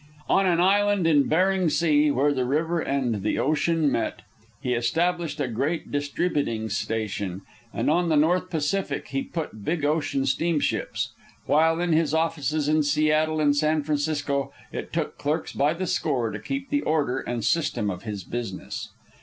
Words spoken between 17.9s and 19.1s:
of his business.